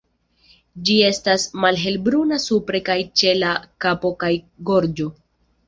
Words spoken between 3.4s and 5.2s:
la kapo kaj gorĝo.